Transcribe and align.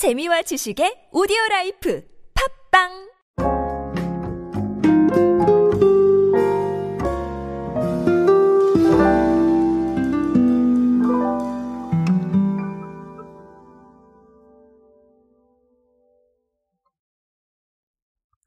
재미와 0.00 0.40
지식의 0.40 1.12
오디오 1.12 1.36
라이프 1.50 2.02
팟빵 2.72 2.88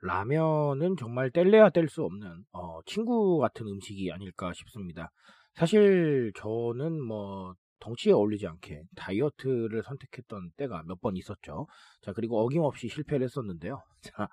라면은 0.02 0.98
정말 0.98 1.30
뗄래야 1.30 1.70
뗄 1.70 1.88
수 1.88 2.04
없는 2.04 2.46
어, 2.52 2.80
친구 2.88 3.38
같은 3.38 3.68
음식이 3.68 4.12
아닐까 4.12 4.54
싶습니다. 4.56 5.12
사실 5.54 6.32
저는 6.36 7.00
뭐 7.00 7.54
덩치에 7.84 8.14
어울리지 8.14 8.48
않게 8.48 8.84
다이어트를 8.96 9.84
선택했던 9.84 10.52
때가 10.58 10.84
몇 10.88 11.02
번 11.02 11.18
있었죠. 11.18 11.68
자 12.02 12.14
그리고 12.14 12.40
어김없이 12.46 12.88
실패를 12.88 13.26
했었는데요. 13.26 13.82
자, 14.02 14.30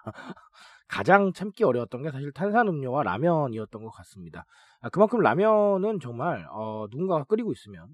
가장 0.88 1.32
참기 1.32 1.64
어려웠던 1.64 2.02
게 2.02 2.10
사실 2.10 2.32
탄산음료와 2.32 3.02
라면이었던 3.04 3.82
것 3.82 3.90
같습니다. 3.90 4.44
아, 4.80 4.88
그만큼 4.90 5.20
라면은 5.20 6.00
정말 6.00 6.46
어, 6.50 6.86
누군가가 6.90 7.24
끓이고 7.24 7.52
있으면 7.52 7.88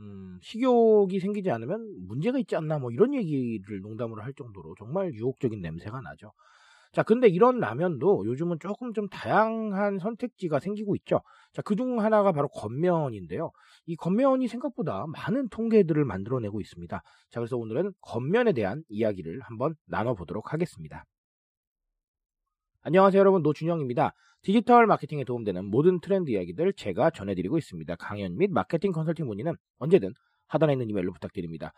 음, 0.00 0.38
식욕이 0.42 1.18
생기지 1.20 1.50
않으면 1.50 2.06
문제가 2.08 2.38
있지 2.38 2.56
않나 2.56 2.78
뭐 2.78 2.90
이런 2.90 3.14
얘기를 3.14 3.80
농담으로 3.80 4.22
할 4.22 4.32
정도로 4.34 4.74
정말 4.78 5.12
유혹적인 5.14 5.60
냄새가 5.60 6.00
나죠. 6.00 6.32
자, 6.92 7.02
근데 7.02 7.26
이런 7.26 7.58
라면도 7.58 8.26
요즘은 8.26 8.58
조금 8.60 8.92
좀 8.92 9.08
다양한 9.08 9.98
선택지가 9.98 10.58
생기고 10.58 10.94
있죠. 10.96 11.22
자, 11.52 11.62
그중 11.62 12.00
하나가 12.00 12.32
바로 12.32 12.48
겉면인데요. 12.48 13.50
이 13.86 13.96
겉면이 13.96 14.46
생각보다 14.46 15.06
많은 15.06 15.48
통계들을 15.48 16.04
만들어내고 16.04 16.60
있습니다. 16.60 17.02
자, 17.30 17.40
그래서 17.40 17.56
오늘은 17.56 17.92
겉면에 18.02 18.52
대한 18.52 18.82
이야기를 18.88 19.40
한번 19.40 19.74
나눠보도록 19.86 20.52
하겠습니다. 20.52 21.04
안녕하세요, 22.82 23.20
여러분. 23.20 23.42
노준영입니다. 23.42 24.12
디지털 24.42 24.86
마케팅에 24.86 25.24
도움되는 25.24 25.64
모든 25.64 25.98
트렌드 26.00 26.30
이야기들 26.30 26.74
제가 26.74 27.10
전해드리고 27.10 27.56
있습니다. 27.56 27.96
강연 27.96 28.36
및 28.36 28.50
마케팅 28.50 28.92
컨설팅 28.92 29.26
문의는 29.26 29.54
언제든 29.78 30.12
하단에 30.48 30.74
있는 30.74 30.90
이메일로 30.90 31.12
부탁드립니다. 31.14 31.72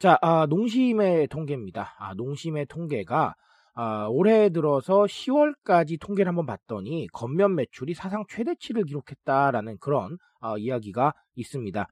자, 0.00 0.18
아, 0.22 0.46
농심의 0.46 1.28
통계입니다. 1.28 1.94
아, 1.98 2.14
농심의 2.14 2.66
통계가 2.66 3.34
아, 3.78 4.06
올해 4.08 4.48
들어서 4.48 5.02
10월까지 5.02 6.00
통계를 6.00 6.30
한번 6.30 6.46
봤더니 6.46 7.08
겉면 7.12 7.56
매출이 7.56 7.92
사상 7.92 8.24
최대치를 8.26 8.84
기록했다라는 8.84 9.76
그런 9.80 10.16
어, 10.40 10.56
이야기가 10.56 11.12
있습니다. 11.34 11.86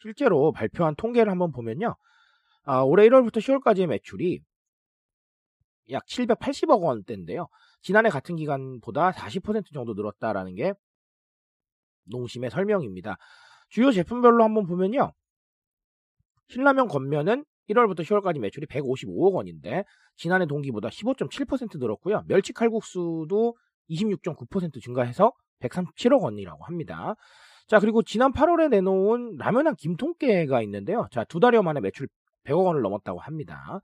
실제로 0.00 0.50
발표한 0.50 0.96
통계를 0.96 1.30
한번 1.30 1.52
보면요. 1.52 1.94
아, 2.64 2.80
올해 2.80 3.08
1월부터 3.08 3.36
10월까지의 3.36 3.86
매출이 3.86 4.40
약 5.90 6.04
780억 6.06 6.80
원대인데요. 6.82 7.46
지난해 7.82 8.10
같은 8.10 8.34
기간보다 8.34 9.12
40% 9.12 9.72
정도 9.72 9.94
늘었다라는 9.94 10.56
게 10.56 10.72
농심의 12.06 12.50
설명입니다. 12.50 13.16
주요 13.68 13.92
제품별로 13.92 14.42
한번 14.42 14.66
보면요. 14.66 15.12
신라면 16.48 16.88
겉면은 16.88 17.44
1월부터 17.70 18.00
10월까지 18.00 18.38
매출이 18.38 18.66
155억 18.66 19.32
원인데 19.32 19.84
지난해 20.16 20.46
동기보다 20.46 20.88
15.7% 20.88 21.78
늘었고요. 21.78 22.24
멸치 22.26 22.52
칼국수도 22.52 23.56
26.9% 23.88 24.82
증가해서 24.82 25.32
137억 25.60 26.22
원이라고 26.22 26.64
합니다. 26.64 27.14
자, 27.66 27.78
그리고 27.78 28.02
지난 28.02 28.32
8월에 28.32 28.68
내놓은 28.68 29.36
라면한 29.38 29.76
김통깨가 29.76 30.62
있는데요. 30.62 31.06
자, 31.12 31.24
두 31.24 31.38
달여 31.38 31.62
만에 31.62 31.80
매출 31.80 32.08
100억 32.44 32.64
원을 32.64 32.82
넘었다고 32.82 33.20
합니다. 33.20 33.80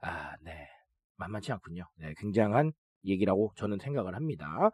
아, 0.00 0.32
네. 0.42 0.68
만만치 1.16 1.52
않군요. 1.52 1.84
네, 1.96 2.14
굉장한 2.18 2.72
얘기라고 3.04 3.52
저는 3.56 3.78
생각을 3.78 4.14
합니다. 4.14 4.70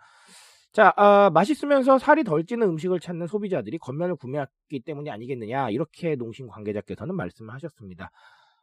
자, 0.73 0.93
아, 0.97 1.31
맛있으면서 1.35 1.99
살이 1.99 2.23
덜 2.23 2.45
찌는 2.47 2.69
음식을 2.69 3.01
찾는 3.01 3.27
소비자들이 3.27 3.79
겉면을 3.79 4.15
구매했기 4.15 4.81
때문이 4.85 5.11
아니겠느냐 5.11 5.71
이렇게 5.71 6.15
농심 6.15 6.47
관계자께서는 6.47 7.17
말씀을 7.17 7.53
하셨습니다. 7.55 8.11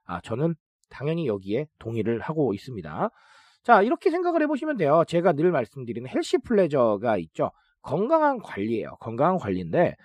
아, 0.06 0.22
저는 0.22 0.56
당연히 0.90 1.28
여기에 1.28 1.68
동의를 1.80 2.22
하고 2.22 2.54
있습니다. 2.54 3.10
자, 3.64 3.82
이렇게 3.82 4.10
생각을 4.10 4.42
해보시면 4.44 4.78
돼요. 4.78 5.04
제가 5.06 5.34
늘 5.34 5.52
말씀드리는 5.52 6.08
헬시 6.10 6.38
플레저가 6.40 7.18
있죠. 7.18 7.52
건강한 7.82 8.40
관리예요. 8.40 8.96
건강한 9.02 9.38
관리인데 9.38 9.96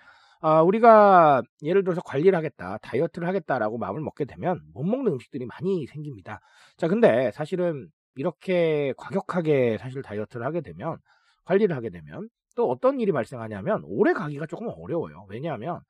아, 0.40 0.60
우리가 0.60 1.42
예를 1.62 1.84
들어서 1.84 2.00
관리를 2.00 2.34
하겠다, 2.36 2.78
다이어트를 2.78 3.28
하겠다라고 3.28 3.78
마음을 3.78 4.00
먹게 4.00 4.24
되면 4.24 4.60
못 4.74 4.82
먹는 4.82 5.12
음식들이 5.12 5.46
많이 5.46 5.86
생깁니다. 5.86 6.40
자, 6.76 6.88
근데 6.88 7.30
사실은 7.30 7.86
이렇게 8.16 8.92
과격하게 8.96 9.78
사실 9.78 10.02
다이어트를 10.02 10.44
하게 10.44 10.62
되면 10.62 10.98
관리를 11.44 11.76
하게 11.76 11.90
되면 11.90 12.28
또 12.56 12.70
어떤 12.70 13.00
일이 13.00 13.12
발생하냐면 13.12 13.82
오래 13.84 14.12
가기가 14.12 14.46
조금 14.46 14.68
어려워요. 14.68 15.26
왜냐하면 15.28 15.80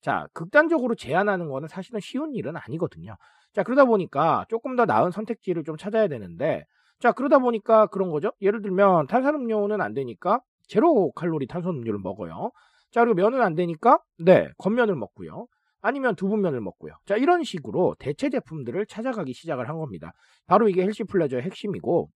자, 0.00 0.26
극단적으로 0.32 0.94
제한하는 0.94 1.48
거는 1.48 1.68
사실은 1.68 2.00
쉬운 2.00 2.34
일은 2.34 2.56
아니거든요. 2.56 3.16
자, 3.52 3.62
그러다 3.62 3.84
보니까 3.84 4.46
조금 4.48 4.76
더 4.76 4.84
나은 4.84 5.10
선택지를 5.10 5.64
좀 5.64 5.76
찾아야 5.76 6.08
되는데 6.08 6.64
자, 7.00 7.12
그러다 7.12 7.38
보니까 7.38 7.86
그런 7.86 8.10
거죠. 8.10 8.32
예를 8.40 8.62
들면 8.62 9.06
탄산음료는 9.06 9.80
안 9.80 9.94
되니까 9.94 10.40
제로 10.68 11.12
칼로리 11.12 11.46
탄산음료를 11.46 12.00
먹어요. 12.00 12.50
자, 12.90 13.00
그리고 13.00 13.14
면은 13.14 13.42
안 13.42 13.54
되니까 13.54 14.00
네, 14.18 14.48
건면을 14.58 14.94
먹고요. 14.94 15.46
아니면 15.80 16.14
두부면을 16.14 16.60
먹고요. 16.60 16.94
자, 17.06 17.16
이런 17.16 17.42
식으로 17.42 17.96
대체 17.98 18.30
제품들을 18.30 18.86
찾아가기 18.86 19.32
시작을 19.32 19.68
한 19.68 19.78
겁니다. 19.78 20.12
바로 20.46 20.68
이게 20.68 20.82
healthy 20.82 21.04
pleasure의 21.04 21.42
핵심이고 21.42 22.08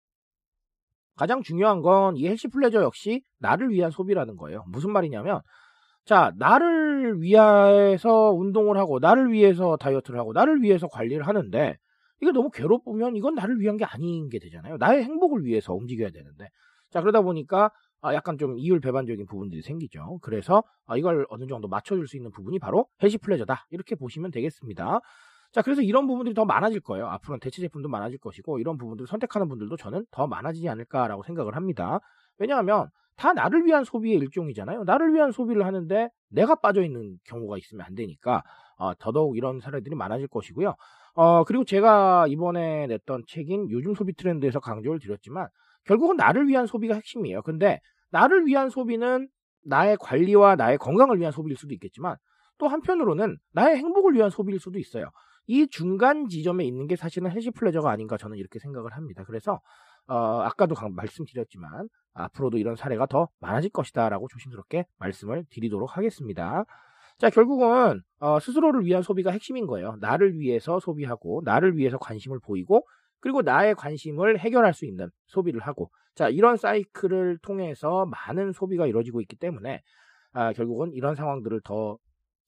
가장 1.17 1.43
중요한 1.43 1.81
건 1.83 2.17
이 2.17 2.27
healthy 2.29 2.49
pleasure 2.49 2.83
역시 2.83 3.23
나를 3.39 3.71
위한 3.71 3.91
소비라는 3.91 4.37
거예요. 4.37 4.65
무슨 4.69 4.93
말이냐면 4.93 5.41
자, 6.05 6.33
나를 6.39 7.23
위해서 7.23 8.31
운동을 8.33 8.77
하고 8.77 8.99
나를 8.99 9.33
위해서 9.33 9.77
다이어트를 9.77 10.19
하고 10.21 10.33
나를 10.33 10.63
위해서 10.63 10.87
관리를 10.89 11.27
하는데 11.27 11.77
이게 12.21 12.31
너무 12.33 12.51
괴롭으면 12.51 13.17
이건 13.17 13.35
나를 13.35 13.59
위한 13.61 13.77
게 13.77 13.85
아닌 13.85 14.29
게 14.29 14.39
되잖아요. 14.39 14.77
나의 14.79 15.05
행복을 15.05 15.45
위해서 15.45 15.75
움직여야 15.75 16.11
되는데. 16.11 16.49
자, 16.91 17.01
그러다 17.01 17.23
보니까 17.23 17.71
아, 18.03 18.15
약간 18.15 18.37
좀 18.39 18.59
이율 18.59 18.81
배반적인 18.81 19.27
부분들이 19.27 19.63
생기죠. 19.63 20.19
그래서 20.23 20.63
아, 20.87 20.97
이걸 20.97 21.27
어느 21.31 21.47
정도 21.47 21.69
맞춰줄 21.69 22.07
수 22.07 22.17
있는 22.17 22.31
부분이 22.31 22.59
바로 22.59 22.87
헬시 23.03 23.19
플레저다. 23.19 23.67
이렇게 23.71 23.95
보시면 23.95 24.31
되겠습니다. 24.31 25.01
자, 25.55 25.63
그래서 25.63 25.83
이런 25.83 26.07
부분들이 26.07 26.35
더 26.35 26.45
많아질 26.45 26.81
거예요. 26.81 27.07
앞으로는 27.07 27.39
대체 27.41 27.63
제품도 27.63 27.89
많아질 27.89 28.19
것이고, 28.19 28.59
이런 28.59 28.77
부분들을 28.77 29.07
선택하는 29.07 29.49
분들도 29.49 29.77
저는 29.77 30.05
더 30.11 30.27
많아지지 30.27 30.69
않을까라고 30.69 31.23
생각을 31.23 31.55
합니다. 31.55 32.01
왜냐하면, 32.39 32.89
다 33.17 33.33
나를 33.33 33.65
위한 33.65 33.85
소비의 33.85 34.17
일종이잖아요. 34.19 34.85
나를 34.85 35.15
위한 35.15 35.31
소비를 35.31 35.65
하는데 35.65 36.09
내가 36.31 36.57
빠져 36.57 36.83
있는 36.83 37.17
경우가 37.25 37.59
있으면 37.59 37.87
안 37.87 37.95
되니까 37.95 38.43
어, 38.77 38.93
더더욱 38.99 39.37
이런 39.37 39.61
사례들이 39.61 39.95
많아질 39.95 40.27
것이고요. 40.29 40.75
어, 41.15 41.45
그리고 41.45 41.65
제가 41.65 42.27
이번에 42.29 42.89
냈던 42.89 43.23
책인 43.29 43.71
요즘 43.71 43.95
소비 43.95 44.15
트렌드에서 44.15 44.59
강조를 44.59 44.99
드렸지만 44.99 45.47
결국은 45.85 46.17
나를 46.17 46.49
위한 46.49 46.67
소비가 46.67 46.95
핵심이에요. 46.95 47.43
근데 47.43 47.79
나를 48.11 48.47
위한 48.47 48.69
소비는 48.69 49.29
나의 49.65 49.97
관리와 50.01 50.57
나의 50.57 50.79
건강을 50.79 51.21
위한 51.21 51.31
소비일 51.31 51.57
수도 51.57 51.73
있겠지만 51.75 52.17
또 52.59 52.67
한편으로는 52.67 53.39
나의 53.53 53.77
행복을 53.77 54.15
위한 54.15 54.31
소비일 54.31 54.59
수도 54.59 54.79
있어요. 54.79 55.07
이 55.47 55.67
중간 55.69 56.29
지점에 56.29 56.65
있는 56.65 56.87
게 56.87 56.97
사실은 56.97 57.31
헬시 57.31 57.51
플레저가 57.51 57.91
아닌가 57.91 58.17
저는 58.17 58.37
이렇게 58.39 58.59
생각을 58.59 58.93
합니다. 58.93 59.25
그래서 59.27 59.61
어, 60.07 60.41
아까도 60.43 60.75
말씀드렸지만 60.91 61.89
앞으로도 62.15 62.59
이런 62.59 62.77
사례가 62.77 63.07
더 63.07 63.29
많아질 63.41 63.71
것이다라고 63.71 64.29
조심스럽게 64.29 64.87
말씀을 64.99 65.45
드리도록 65.51 65.97
하겠습니다. 65.97 66.65
자, 67.19 67.31
결국은 67.31 68.03
어, 68.19 68.41
스스로를 68.41 68.85
위한 68.85 69.03
소비가 69.03 69.31
핵심인 69.31 69.67
거예요. 69.67 69.97
나를 70.01 70.39
위해서 70.39 70.81
소비하고 70.81 71.43
나를 71.45 71.77
위해서 71.77 71.99
관심을 71.99 72.39
보이고 72.41 72.87
그리고 73.21 73.43
나의 73.43 73.75
관심을 73.75 74.39
해결할 74.39 74.75
수 74.75 74.85
있는 74.85 75.09
소비를 75.27 75.61
하고 75.61 75.91
자, 76.15 76.29
이런 76.29 76.57
사이클을 76.57 77.39
통해서 77.43 78.07
많은 78.07 78.53
소비가 78.53 78.87
이루어지고 78.87 79.21
있기 79.21 79.37
때문에 79.37 79.83
아, 80.33 80.53
결국은 80.53 80.93
이런 80.93 81.15
상황들을 81.15 81.61
더 81.65 81.97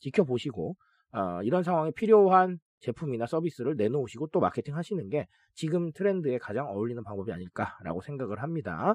지켜보시고 0.00 0.76
어, 1.12 1.43
이런 1.43 1.62
상황에 1.62 1.93
필요한 1.93 2.58
제품이나 2.86 3.26
서비스를 3.26 3.76
내놓으시고 3.76 4.28
또 4.28 4.40
마케팅 4.40 4.76
하시는 4.76 5.08
게 5.10 5.26
지금 5.54 5.92
트렌드에 5.92 6.38
가장 6.38 6.68
어울리는 6.68 7.02
방법이 7.04 7.32
아닐까라고 7.32 8.00
생각을 8.02 8.42
합니다. 8.42 8.94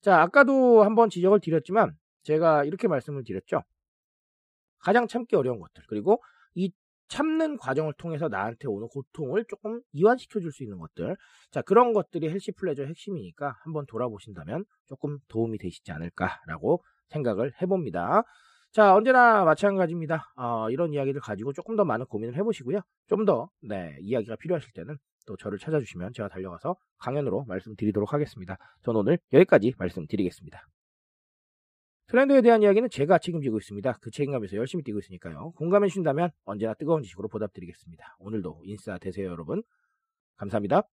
자, 0.00 0.20
아까도 0.22 0.82
한번 0.82 1.10
지적을 1.10 1.40
드렸지만 1.40 1.92
제가 2.22 2.64
이렇게 2.64 2.88
말씀을 2.88 3.24
드렸죠. 3.24 3.62
가장 4.78 5.06
참기 5.08 5.36
어려운 5.36 5.60
것들 5.60 5.84
그리고 5.88 6.22
이 6.54 6.70
참는 7.08 7.56
과정을 7.56 7.94
통해서 7.98 8.28
나한테 8.28 8.68
오는 8.68 8.86
고통을 8.88 9.44
조금 9.48 9.80
이완시켜 9.92 10.40
줄 10.40 10.52
수 10.52 10.62
있는 10.62 10.78
것들. 10.78 11.16
자, 11.50 11.62
그런 11.62 11.92
것들이 11.94 12.28
헬시 12.28 12.52
플레저의 12.52 12.88
핵심이니까 12.88 13.56
한번 13.64 13.86
돌아보신다면 13.86 14.64
조금 14.86 15.18
도움이 15.28 15.58
되시지 15.58 15.90
않을까라고 15.92 16.84
생각을 17.08 17.52
해봅니다. 17.62 18.22
자, 18.72 18.94
언제나 18.94 19.44
마찬가지입니다. 19.44 20.32
어, 20.36 20.70
이런 20.70 20.92
이야기를 20.92 21.20
가지고 21.20 21.52
조금 21.52 21.76
더 21.76 21.84
많은 21.84 22.06
고민을 22.06 22.36
해보시고요. 22.36 22.80
좀 23.06 23.24
더, 23.24 23.50
네, 23.62 23.96
이야기가 24.00 24.36
필요하실 24.36 24.72
때는 24.74 24.96
또 25.26 25.36
저를 25.36 25.58
찾아주시면 25.58 26.12
제가 26.12 26.28
달려가서 26.28 26.76
강연으로 26.98 27.44
말씀드리도록 27.46 28.12
하겠습니다. 28.12 28.56
전 28.82 28.96
오늘 28.96 29.18
여기까지 29.32 29.74
말씀드리겠습니다. 29.78 30.66
트렌드에 32.08 32.40
대한 32.40 32.62
이야기는 32.62 32.88
제가 32.88 33.18
책임지고 33.18 33.58
있습니다. 33.58 33.98
그 34.00 34.10
책임감에서 34.10 34.56
열심히 34.56 34.82
뛰고 34.82 34.98
있으니까요. 34.98 35.52
공감해 35.52 35.88
주신다면 35.88 36.30
언제나 36.44 36.72
뜨거운 36.72 37.02
지식으로 37.02 37.28
보답드리겠습니다. 37.28 38.16
오늘도 38.18 38.62
인싸 38.64 38.96
되세요, 38.98 39.28
여러분. 39.28 39.62
감사합니다. 40.36 40.84